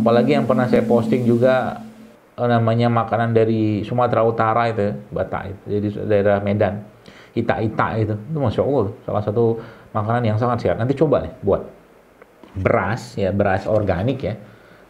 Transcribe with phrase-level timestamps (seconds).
[0.00, 1.84] apalagi yang pernah saya posting juga
[2.40, 6.80] eh, namanya makanan dari Sumatera Utara itu Batak itu jadi daerah Medan.
[7.30, 9.60] Ita-ita itu itu masya Allah salah satu
[9.94, 10.76] makanan yang sangat sehat.
[10.80, 11.62] Nanti coba nih buat
[12.58, 14.34] beras ya beras organik ya.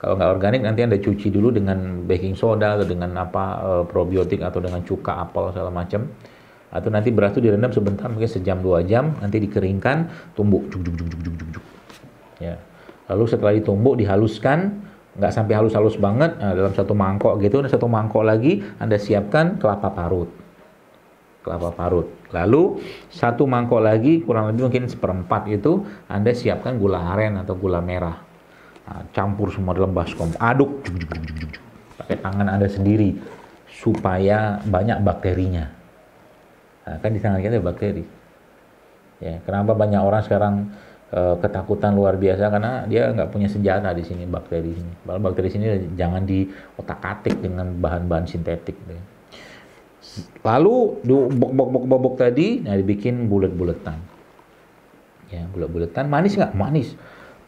[0.00, 4.40] Kalau nggak organik nanti anda cuci dulu dengan baking soda atau dengan apa eh, probiotik
[4.40, 6.08] atau dengan cuka apel segala macam.
[6.70, 10.06] Atau nanti beras itu direndam sebentar mungkin sejam dua jam nanti dikeringkan
[10.38, 11.64] tumbuk juk juk juk juk juk juk,
[12.38, 12.54] ya.
[13.10, 14.86] Lalu setelah ditumbuk dihaluskan
[15.18, 19.58] nggak sampai halus-halus banget nah, dalam satu mangkok gitu dan satu mangkok lagi anda siapkan
[19.58, 20.30] kelapa parut.
[21.40, 22.06] Kelapa parut.
[22.30, 22.78] Lalu
[23.08, 28.22] satu mangkok lagi kurang lebih mungkin seperempat itu anda siapkan gula aren atau gula merah.
[28.86, 30.30] Nah, campur semua dalam baskom.
[30.36, 30.84] Aduk.
[30.84, 31.62] Juk, juk, juk, juk, juk.
[32.00, 33.14] pakai tangan anda sendiri
[33.70, 35.68] supaya banyak bakterinya.
[36.84, 38.04] Nah, kan di tangan kita ada bakteri.
[39.20, 40.54] Ya, kenapa banyak orang sekarang
[41.10, 44.92] e, ketakutan luar biasa karena dia nggak punya senjata di sini bakteri ini.
[45.04, 45.66] Bakteri sini
[45.98, 46.46] jangan di
[46.78, 48.74] otak-atik dengan bahan-bahan sintetik.
[48.74, 49.02] Gitu.
[50.42, 51.04] Lalu
[51.36, 53.98] bok-bok-bok-bok tadi, nah dibikin bulat-bulatan.
[55.30, 56.56] Ya, bulat-bulatan manis nggak?
[56.58, 56.98] Manis,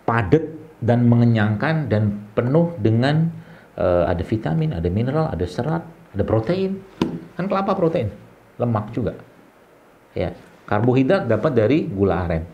[0.06, 0.46] padat
[0.82, 3.30] dan mengenyangkan dan penuh dengan
[3.74, 5.82] e, ada vitamin, ada mineral, ada serat,
[6.14, 6.78] ada protein.
[7.34, 8.12] Kan kelapa protein,
[8.60, 9.16] lemak juga
[10.12, 10.32] ya
[10.68, 12.44] karbohidrat dapat dari gula aren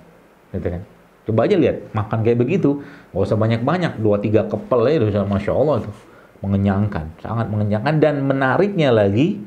[0.55, 0.83] gitu kan
[1.29, 2.81] coba aja lihat makan kayak begitu
[3.13, 5.97] nggak usah banyak-banyak dua tiga kepel ya udah masya Allah tuh
[6.41, 9.45] mengenyangkan sangat mengenyangkan dan menariknya lagi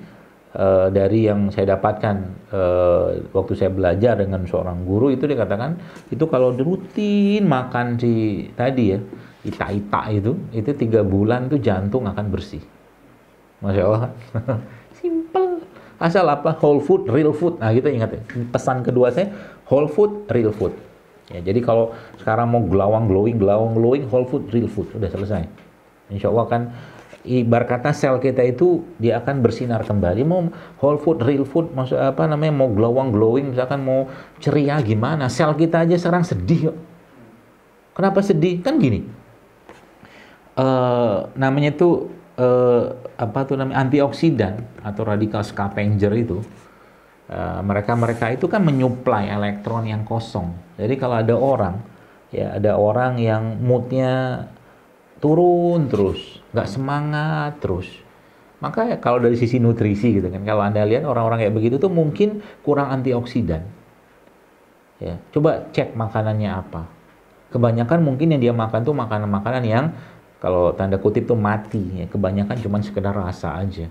[0.54, 2.16] uh, dari yang saya dapatkan
[2.54, 5.82] uh, waktu saya belajar dengan seorang guru itu dikatakan
[6.14, 9.00] itu kalau rutin makan si tadi ya
[9.42, 12.62] ita-ita itu itu tiga bulan tuh jantung akan bersih
[13.66, 14.14] masya Allah
[15.02, 15.66] simple
[16.02, 16.58] Asal apa?
[16.58, 17.62] Whole food, real food.
[17.62, 18.22] Nah, kita ingat ya.
[18.50, 19.30] Pesan kedua saya,
[19.70, 20.74] whole food, real food.
[21.32, 25.48] Ya, jadi kalau sekarang mau gelawang glowing, gelawang glowing, whole food, real food, udah selesai.
[26.12, 26.62] Insya Allah kan
[27.24, 30.22] ibarat kata sel kita itu dia akan bersinar kembali.
[30.28, 30.52] Mau
[30.84, 32.54] whole food, real food, maksud apa namanya?
[32.54, 34.12] Mau glowang glowing, misalkan mau
[34.44, 35.32] ceria gimana?
[35.32, 36.76] Sel kita aja sekarang sedih.
[37.96, 38.60] Kenapa sedih?
[38.60, 39.08] Kan gini.
[40.52, 46.44] Uh, namanya itu uh, apa tuh namanya antioksidan atau radikal scavenger itu
[47.32, 50.52] uh, mereka mereka itu kan menyuplai elektron yang kosong.
[50.76, 51.76] Jadi kalau ada orang
[52.30, 54.46] ya ada orang yang moodnya
[55.24, 57.88] turun terus, nggak semangat terus.
[58.62, 61.90] Maka ya kalau dari sisi nutrisi gitu kan, kalau anda lihat orang-orang kayak begitu tuh
[61.90, 63.66] mungkin kurang antioksidan.
[65.02, 66.86] Ya, coba cek makanannya apa.
[67.50, 69.86] Kebanyakan mungkin yang dia makan tuh makanan-makanan yang
[70.42, 73.86] kalau tanda kutip tuh mati ya kebanyakan cuma sekedar rasa aja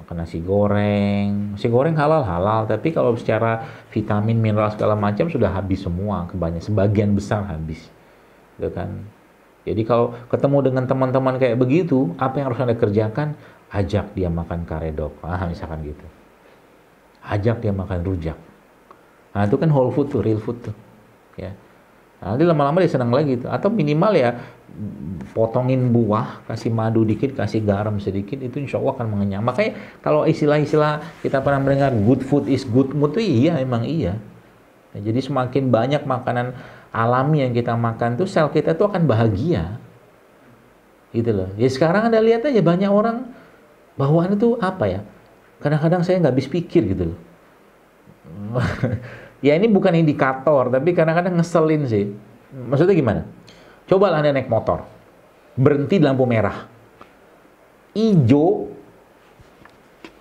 [0.00, 1.56] makan nasi goreng.
[1.56, 2.64] Nasi goreng halal halal.
[2.64, 7.90] Tapi kalau secara vitamin mineral segala macam sudah habis semua kebanyakan sebagian besar habis.
[8.56, 9.04] Gitu kan?
[9.66, 13.34] Jadi kalau ketemu dengan teman-teman kayak begitu apa yang harus anda kerjakan?
[13.66, 16.06] Ajak dia makan karedok ah misalkan gitu.
[17.26, 18.38] Ajak dia makan rujak.
[19.34, 20.85] Nah itu kan whole food tuh real food tuh
[22.20, 23.48] nanti lama-lama dia senang lagi tuh.
[23.52, 24.30] Atau minimal ya
[25.32, 29.44] potongin buah, kasih madu dikit, kasih garam sedikit, itu insya Allah akan mengenyang.
[29.44, 34.16] Makanya kalau istilah-istilah kita pernah mendengar good food is good mood itu iya, emang iya.
[34.92, 36.56] Nah, jadi semakin banyak makanan
[36.92, 39.76] alami yang kita makan tuh sel kita tuh akan bahagia.
[41.12, 41.52] Gitu loh.
[41.60, 43.28] Ya sekarang Anda lihat aja banyak orang
[43.96, 45.00] bawaan itu apa ya?
[45.60, 47.18] Kadang-kadang saya nggak habis pikir gitu loh.
[49.44, 52.04] ya ini bukan indikator, tapi kadang-kadang ngeselin sih.
[52.52, 53.22] Maksudnya gimana?
[53.86, 54.82] Coba Anda naik motor,
[55.54, 56.66] berhenti di lampu merah.
[57.96, 58.68] Ijo,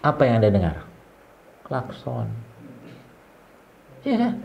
[0.04, 0.76] apa yang Anda dengar?
[1.66, 2.28] Klakson.
[4.06, 4.38] Ya,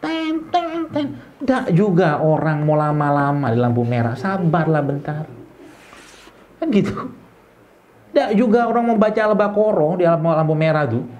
[0.00, 1.06] ten, ten, ten.
[1.44, 5.28] Tidak juga orang mau lama-lama di lampu merah, sabarlah bentar.
[6.58, 7.12] Kan gitu.
[8.08, 11.17] Tidak juga orang mau baca Al-Baqarah di lampu merah tuh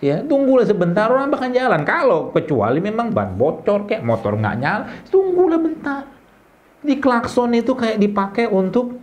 [0.00, 1.82] ya tunggulah sebentar orang bakal jalan.
[1.82, 6.02] Kalau kecuali memang ban bocor kayak motor nggak nyala tunggulah bentar.
[6.84, 9.00] Di klakson itu kayak dipakai untuk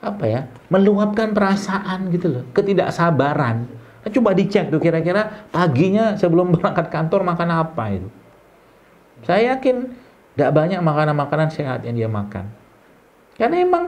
[0.00, 3.56] apa ya meluapkan perasaan gitu loh ketidaksabaran.
[4.06, 8.08] Nah, coba dicek tuh kira-kira paginya sebelum berangkat kantor makan apa itu.
[9.26, 9.90] Saya yakin
[10.36, 12.46] tidak banyak makanan-makanan sehat yang dia makan.
[13.40, 13.84] Karena emang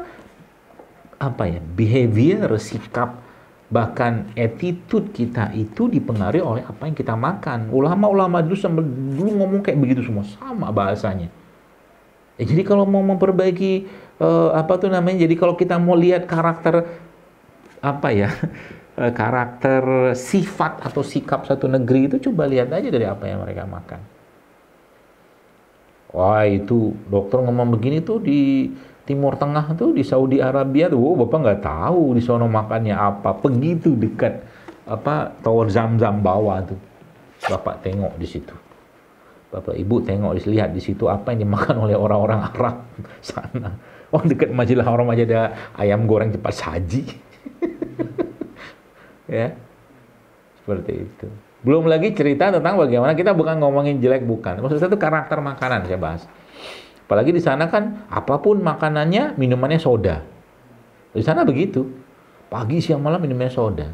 [1.19, 3.28] apa ya behavior sikap
[3.69, 7.69] Bahkan attitude kita itu dipengaruhi oleh apa yang kita makan.
[7.69, 11.29] Ulama-ulama dulu sambil dulu ngomong kayak begitu semua, sama bahasanya.
[12.41, 13.85] Ya, jadi kalau mau memperbaiki
[14.25, 15.29] uh, apa tuh namanya?
[15.29, 16.87] Jadi kalau kita mau lihat karakter
[17.85, 18.33] apa ya?
[18.99, 23.63] Eh, karakter sifat atau sikap satu negeri itu coba lihat aja dari apa yang mereka
[23.63, 24.01] makan.
[26.11, 28.73] Wah itu dokter ngomong begini tuh di
[29.09, 33.33] Timur Tengah tuh di Saudi Arabia tuh, oh, bapak nggak tahu di sono makannya apa.
[33.41, 34.45] Begitu dekat
[34.85, 36.77] apa tower Zam-Zam bawah tuh,
[37.49, 38.53] bapak tengok di situ.
[39.49, 42.85] Bapak Ibu tengok lihat di situ apa yang dimakan oleh orang-orang Arab
[43.25, 43.81] sana.
[44.13, 45.41] Oh dekat Masjidil Haram aja ada
[45.81, 47.09] ayam goreng cepat saji.
[49.41, 49.57] ya.
[50.61, 51.27] Seperti itu.
[51.65, 54.61] Belum lagi cerita tentang bagaimana kita bukan ngomongin jelek bukan.
[54.61, 56.29] Maksud saya itu karakter makanan saya bahas.
[57.09, 60.21] Apalagi di sana kan apa pun makanannya, minumannya soda.
[61.09, 61.89] Di sana begitu.
[62.53, 63.89] Pagi, siang, malam minumnya soda.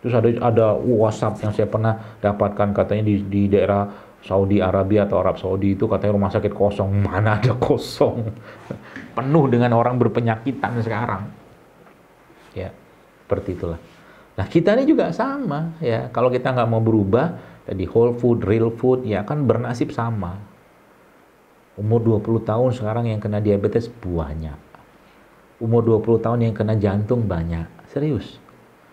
[0.00, 1.92] Terus ada ada WhatsApp yang saya pernah
[2.24, 3.84] dapatkan katanya di, di daerah
[4.24, 6.88] Saudi Arabia atau Arab Saudi itu katanya rumah sakit kosong.
[7.04, 8.24] Mana ada kosong?
[9.20, 11.28] Penuh dengan orang berpenyakitan sekarang.
[12.56, 12.72] Ya,
[13.28, 13.76] seperti itulah.
[14.40, 16.08] Nah kita ini juga sama ya.
[16.08, 17.36] Kalau kita nggak mau berubah,
[17.68, 20.51] tadi whole food, real food, ya kan bernasib sama
[21.80, 24.58] Umur 20 tahun sekarang yang kena diabetes banyak.
[25.56, 27.64] Umur 20 tahun yang kena jantung banyak.
[27.88, 28.42] Serius.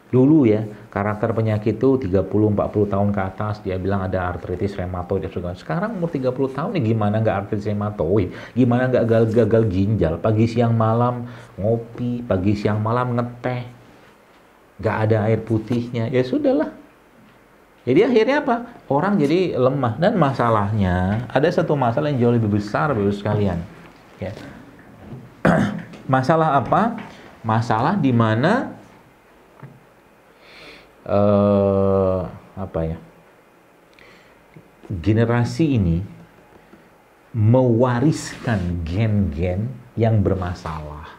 [0.10, 5.30] Dulu ya, karakter penyakit itu 30-40 tahun ke atas, dia bilang ada artritis rheumatoid.
[5.54, 8.34] Sekarang umur 30 tahun nih gimana nggak artritis rheumatoid?
[8.58, 10.18] Gimana nggak gagal, gagal ginjal?
[10.18, 11.30] Pagi siang malam
[11.62, 13.62] ngopi, pagi siang malam ngeteh.
[14.82, 16.10] Nggak ada air putihnya.
[16.10, 16.74] Ya sudahlah,
[17.90, 18.56] jadi akhirnya apa?
[18.86, 23.66] Orang jadi lemah dan masalahnya ada satu masalah yang jauh lebih besar bapak sekalian.
[24.22, 24.30] Ya.
[26.14, 27.02] masalah apa?
[27.42, 28.78] Masalah di mana
[31.10, 32.98] uh, apa ya?
[34.86, 36.06] Generasi ini
[37.34, 39.66] mewariskan gen-gen
[39.98, 41.10] yang bermasalah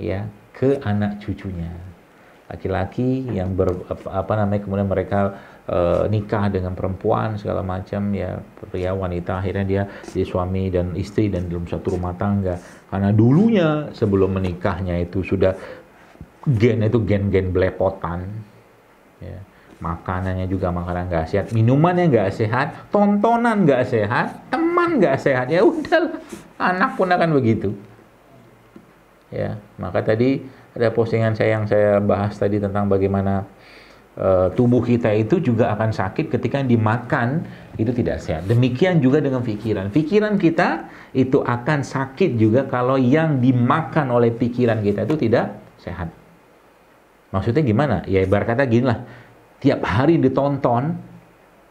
[0.00, 1.91] ya ke anak cucunya
[2.52, 3.72] laki-laki yang ber
[4.12, 8.36] apa namanya kemudian mereka e, nikah dengan perempuan segala macam ya
[8.68, 9.82] pria wanita akhirnya dia
[10.12, 12.60] jadi suami dan istri dan dalam satu rumah tangga.
[12.92, 15.56] Karena dulunya sebelum menikahnya itu sudah
[16.44, 18.28] gen itu gen-gen belepotan
[19.24, 19.40] ya.
[19.82, 25.64] Makanannya juga makanan nggak sehat minumannya nggak sehat tontonan nggak sehat teman nggak sehat ya
[25.64, 26.22] udah
[26.60, 27.74] anak pun akan begitu.
[29.32, 33.44] Ya maka tadi ada postingan saya yang saya bahas tadi tentang bagaimana
[34.16, 37.44] uh, tubuh kita itu juga akan sakit ketika dimakan
[37.76, 38.48] itu tidak sehat.
[38.48, 39.92] Demikian juga dengan pikiran.
[39.92, 46.08] Pikiran kita itu akan sakit juga kalau yang dimakan oleh pikiran kita itu tidak sehat.
[47.32, 47.96] Maksudnya gimana?
[48.08, 49.08] Ya ibarat kata gini lah,
[49.56, 51.00] tiap hari ditonton,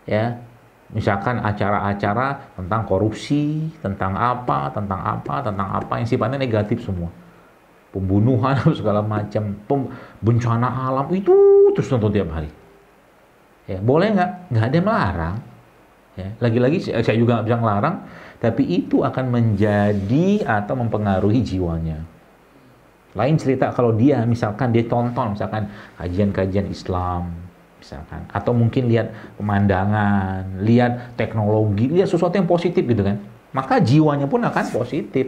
[0.10, 0.42] ya,
[0.90, 7.21] misalkan acara-acara tentang korupsi, tentang apa, tentang apa, tentang apa yang sifatnya negatif semua
[7.92, 9.56] pembunuhan segala macam
[10.24, 11.36] bencana alam itu
[11.76, 12.50] terus nonton tiap hari.
[13.68, 14.32] Ya boleh nggak?
[14.52, 15.38] Nggak ada yang melarang.
[16.20, 17.96] Ya lagi-lagi saya juga nggak bisa melarang
[18.42, 22.04] tapi itu akan menjadi atau mempengaruhi jiwanya.
[23.12, 25.68] Lain cerita kalau dia misalkan dia tonton misalkan
[26.00, 27.32] kajian-kajian Islam
[27.80, 28.24] misalkan.
[28.32, 33.20] Atau mungkin lihat pemandangan lihat teknologi lihat sesuatu yang positif gitu kan.
[33.52, 35.28] Maka jiwanya pun akan positif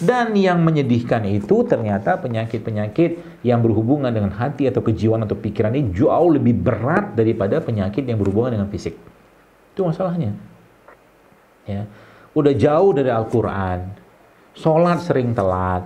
[0.00, 5.92] dan yang menyedihkan itu ternyata penyakit-penyakit yang berhubungan dengan hati atau kejiwaan atau pikiran ini
[5.92, 8.96] jauh lebih berat daripada penyakit yang berhubungan dengan fisik.
[9.76, 10.32] Itu masalahnya.
[11.68, 11.84] Ya.
[12.32, 13.92] Udah jauh dari Al-Quran.
[14.56, 15.84] Sholat sering telat.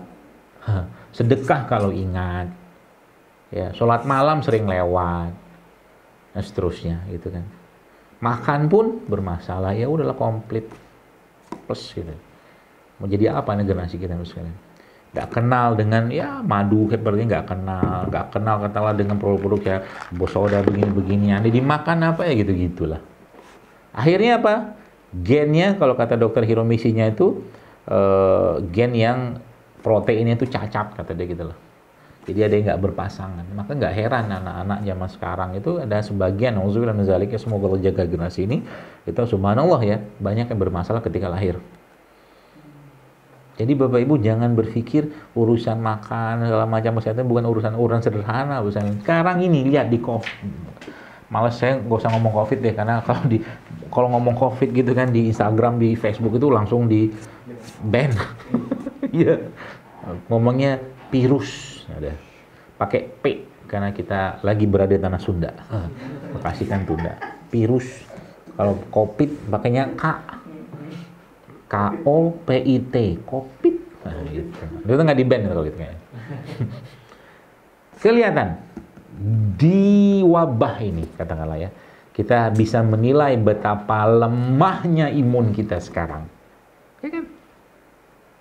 [1.16, 2.54] Sedekah kalau ingat.
[3.50, 5.35] Ya, sholat malam sering lewat.
[6.35, 7.42] Dan seterusnya gitu kan.
[8.23, 9.75] Makan pun bermasalah.
[9.75, 10.71] Ya udahlah komplit.
[11.66, 12.14] Plus gitu.
[12.99, 14.55] Mau jadi apa nih generasi kita sekalian?
[15.15, 19.77] Gak kenal dengan ya madu seperti nggak kenal, nggak kenal katalah dengan produk-produk ya
[20.11, 21.31] bosoda begini-begini.
[21.31, 22.99] Ini dimakan apa ya gitu gitulah.
[23.95, 24.75] Akhirnya apa?
[25.15, 27.47] Gennya kalau kata dokter Hiromisinya itu
[27.87, 29.39] uh, gen yang
[29.87, 31.59] proteinnya itu cacat kata dia gitu loh.
[32.25, 33.47] Jadi ada yang nggak berpasangan.
[33.55, 36.97] Maka nggak heran anak-anak zaman sekarang itu ada sebagian, Alhamdulillah
[37.37, 38.65] semoga Allah jaga generasi ini.
[39.05, 41.61] Itu subhanallah ya, banyak yang bermasalah ketika lahir.
[43.54, 48.99] Jadi Bapak Ibu jangan berpikir urusan makan segala macam kesehatan bukan urusan urusan sederhana urusan.
[49.06, 50.75] Sekarang ini lihat di COVID.
[51.30, 53.38] Males saya nggak usah ngomong COVID deh karena kalau di
[53.94, 57.11] kalau ngomong COVID gitu kan di Instagram di Facebook itu langsung di
[57.87, 58.11] ban.
[59.14, 59.46] Iya.
[60.26, 60.82] Ngomongnya
[61.14, 62.18] virus ada.
[62.75, 65.54] Pakai P karena kita lagi berada di tanah Sunda.
[66.34, 67.14] Bekasi kan Tunda.
[67.46, 68.02] Virus.
[68.58, 70.02] Kalau COVID pakainya K
[71.66, 74.64] K O P I T COVID nah, gitu.
[74.85, 76.00] itu nggak di band kalau gitu kayaknya
[78.02, 78.49] kelihatan
[79.56, 81.71] di wabah ini katakanlah ya
[82.14, 86.26] kita bisa menilai betapa lemahnya imun kita sekarang
[87.02, 87.25] ya kan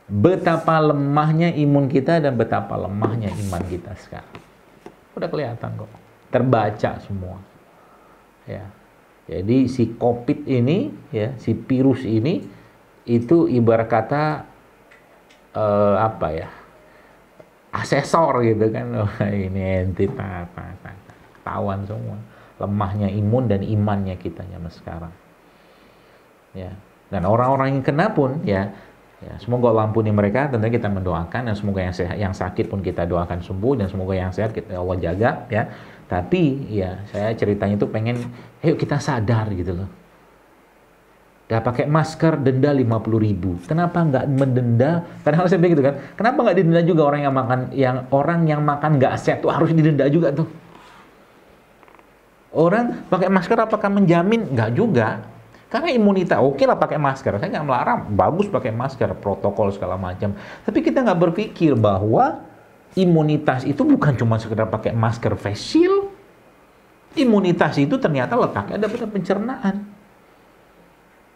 [0.09, 4.37] betapa lemahnya imun kita dan betapa lemahnya iman kita sekarang.
[5.15, 5.91] Udah kelihatan kok.
[6.33, 7.37] Terbaca semua.
[8.49, 8.67] Ya.
[9.23, 12.43] Jadi si COVID ini ya, si virus ini
[13.03, 14.47] itu ibarat kata
[15.55, 16.49] uh, apa ya?
[17.73, 18.85] asesor gitu kan.
[19.01, 20.45] Oh, ini entitas
[21.41, 22.17] tawan semua.
[22.61, 25.13] Lemahnya imun dan imannya kita zaman sekarang.
[26.53, 26.69] Ya.
[27.09, 28.69] Dan orang-orang yang kena pun ya
[29.23, 32.83] Ya, semoga Allah ampuni mereka, tentunya kita mendoakan dan semoga yang sehat, yang sakit pun
[32.83, 35.63] kita doakan sembuh dan semoga yang sehat kita Allah jaga ya.
[36.11, 38.19] Tapi ya saya ceritanya itu pengen,
[38.59, 39.87] ayo kita sadar gitu loh.
[41.53, 43.61] Gak pakai masker denda 50 ribu.
[43.69, 45.05] Kenapa nggak mendenda?
[45.21, 46.01] Kadang-kadang saya begitu kan.
[46.17, 49.69] Kenapa nggak didenda juga orang yang makan yang orang yang makan nggak sehat tuh harus
[49.69, 50.49] didenda juga tuh.
[52.49, 54.49] Orang pakai masker apakah menjamin?
[54.49, 55.29] Nggak juga
[55.73, 57.41] karena imunitas, oke okay lah pakai masker.
[57.41, 60.37] Saya nggak melarang, bagus pakai masker, protokol segala macam.
[60.37, 62.45] Tapi kita nggak berpikir bahwa
[62.93, 66.13] imunitas itu bukan cuma sekedar pakai masker face shield.
[67.17, 69.75] Imunitas itu ternyata letaknya ada pada pencernaan.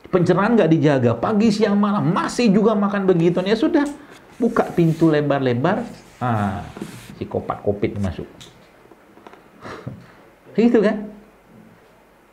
[0.08, 3.44] Pencernaan nggak dijaga, pagi, siang, malam masih juga makan begitu.
[3.44, 3.84] Ya sudah,
[4.40, 5.84] buka pintu lebar-lebar,
[6.24, 6.64] ah,
[7.20, 8.28] si kopat kopit masuk.
[10.56, 11.12] itu kan?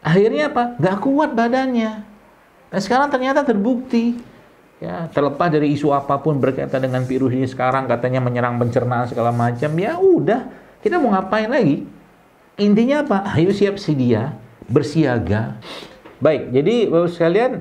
[0.04, 0.76] Akhirnya apa?
[0.76, 2.04] Gak kuat badannya.
[2.68, 4.20] Dan sekarang ternyata terbukti.
[4.82, 9.32] Ya, terlepas dari isu apa pun berkaitan dengan virus ini sekarang katanya menyerang pencernaan segala
[9.32, 10.44] macam, ya udah,
[10.84, 11.88] kita mau ngapain lagi?
[12.60, 13.32] Intinya apa?
[13.32, 14.36] Ayo siap sedia,
[14.68, 15.56] bersiaga.
[16.24, 17.52] Baik, jadi Bapak sekalian,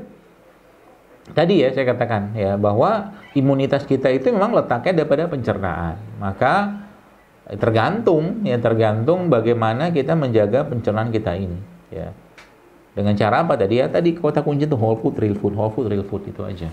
[1.35, 5.99] tadi ya saya katakan ya bahwa imunitas kita itu memang letaknya daripada pencernaan.
[6.15, 6.71] Maka
[7.59, 11.59] tergantung ya tergantung bagaimana kita menjaga pencernaan kita ini
[11.91, 12.15] ya
[12.95, 13.91] dengan cara apa tadi ya?
[13.91, 16.69] Tadi kota kunci itu whole food, real food, whole food, real food itu aja.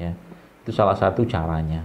[0.00, 0.16] Ya.
[0.64, 1.84] Itu salah satu caranya.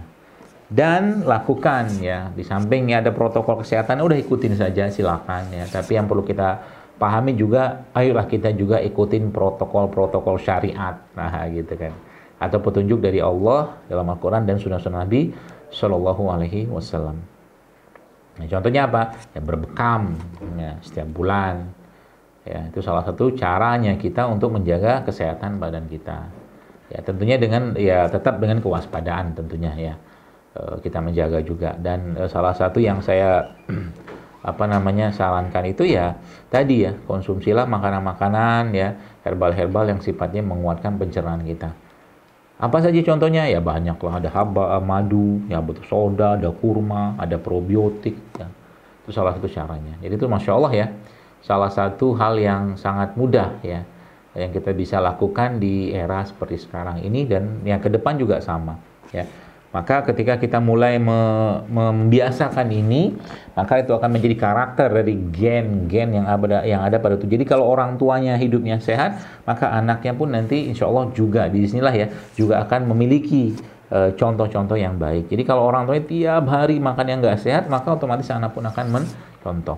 [0.68, 5.64] Dan lakukan ya, di samping ya ada protokol kesehatan udah ikutin saja silakan ya.
[5.64, 6.60] Tapi yang perlu kita
[6.98, 10.98] pahami juga ayolah kita juga ikutin protokol-protokol syariat.
[11.14, 11.94] Nah, gitu kan.
[12.38, 15.30] Atau petunjuk dari Allah dalam Al-Qur'an dan sunnah-sunnah Nabi
[15.70, 17.18] Shallallahu alaihi wasallam.
[18.38, 19.14] Nah, contohnya apa?
[19.34, 20.14] Ya berbekam
[20.54, 21.78] ya, setiap bulan
[22.48, 26.32] Ya, itu salah satu caranya kita untuk menjaga kesehatan badan kita.
[26.88, 29.94] Ya, tentunya dengan ya tetap dengan kewaspadaan tentunya ya.
[30.56, 33.52] E, kita menjaga juga dan e, salah satu yang saya
[34.38, 36.14] apa namanya sarankan itu ya
[36.46, 38.94] tadi ya konsumsilah makanan-makanan ya
[39.26, 41.74] herbal-herbal yang sifatnya menguatkan pencernaan kita.
[42.58, 43.46] Apa saja contohnya?
[43.46, 48.18] Ya banyak lah ada haba, madu, ya betul soda, ada kurma, ada probiotik.
[48.34, 48.50] Ya.
[49.06, 49.94] Itu salah satu caranya.
[50.02, 50.86] Jadi itu masya Allah ya
[51.42, 53.86] salah satu hal yang sangat mudah ya
[54.34, 58.78] yang kita bisa lakukan di era seperti sekarang ini dan yang ke depan juga sama
[59.14, 59.26] ya
[59.68, 61.20] maka ketika kita mulai me
[61.68, 63.12] membiasakan ini
[63.52, 67.28] maka itu akan menjadi karakter dari gen-gen yang ada yang ada pada itu.
[67.28, 71.92] Jadi kalau orang tuanya hidupnya sehat maka anaknya pun nanti insya Allah juga di sinilah
[71.92, 73.52] ya juga akan memiliki
[73.92, 75.28] eh, contoh-contoh yang baik.
[75.28, 78.86] Jadi kalau orang tuanya tiap hari makan yang nggak sehat maka otomatis anak pun akan
[78.88, 79.76] mencontoh.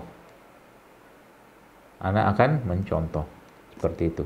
[1.99, 3.27] Anak akan mencontoh.
[3.75, 4.23] Seperti itu.